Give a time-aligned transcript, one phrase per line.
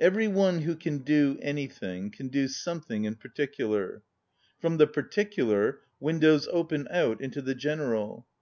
[0.00, 4.02] Every one who can do anything, can do something in particular.
[4.58, 8.26] From the particular, windows open out into the general.